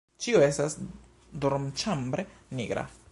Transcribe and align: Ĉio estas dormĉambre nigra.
Ĉio 0.23 0.39
estas 0.45 0.75
dormĉambre 1.45 2.27
nigra. 2.61 2.91